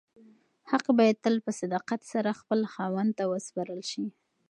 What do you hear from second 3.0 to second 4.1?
ته وسپارل شي.